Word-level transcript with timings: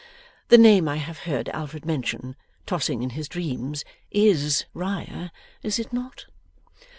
The 0.47 0.57
name 0.57 0.87
I 0.89 0.95
have 0.95 1.19
heard 1.29 1.47
Alfred 1.49 1.85
mention, 1.85 2.35
tossing 2.65 3.03
in 3.03 3.11
his 3.11 3.27
dreams, 3.29 3.85
IS 4.09 4.65
Riah; 4.73 5.29
is 5.61 5.77
it 5.77 5.93
not? 5.93 6.25